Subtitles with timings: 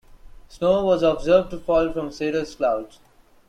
[0.49, 2.97] Snow was observed to fall from cirrus clouds.